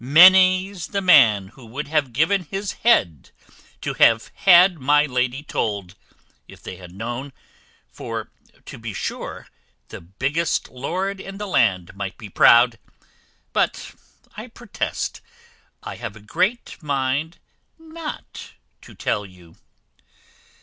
Many's 0.03 0.87
the 0.87 0.99
man 1.03 1.51
would 1.55 1.87
have 1.87 2.11
given 2.11 2.45
his 2.49 2.71
head 2.71 3.29
to 3.81 3.93
have 3.93 4.31
had 4.33 4.79
my 4.79 5.05
lady 5.05 5.43
told, 5.43 5.93
if 6.47 6.59
they 6.63 6.77
had 6.77 6.91
known, 6.91 7.33
for, 7.87 8.31
to 8.65 8.79
be 8.79 8.95
sure, 8.95 9.45
the 9.89 10.01
biggest 10.01 10.69
lord 10.69 11.19
in 11.21 11.37
the 11.37 11.45
land 11.45 11.95
might 11.95 12.17
be 12.17 12.29
proud 12.29 12.79
but, 13.53 13.93
I 14.35 14.47
protest, 14.47 15.21
I 15.83 15.97
have 15.97 16.15
a 16.15 16.19
great 16.19 16.81
mind 16.81 17.37
not 17.77 18.53
to 18.81 18.95
tell 18.95 19.23
you." 19.23 19.55